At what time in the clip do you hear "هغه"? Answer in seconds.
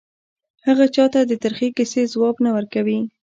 0.65-0.85